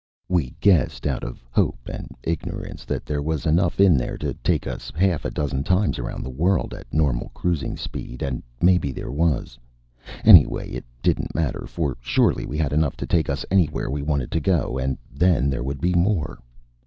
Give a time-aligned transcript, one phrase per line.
[0.27, 4.65] We guessed, out of hope and ignorance, that there was enough in there to take
[4.65, 9.11] us half a dozen times around the world at normal cruising speed, and maybe there
[9.11, 9.59] was.
[10.25, 14.31] Anyway, it didn't matter, for surely we had enough to take us anywhere we wanted
[14.31, 16.39] to go, and then there would be more.